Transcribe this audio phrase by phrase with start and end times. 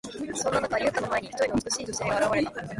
[0.33, 2.63] そんな中、ユウタの前に、一人の美しい女性が現れた。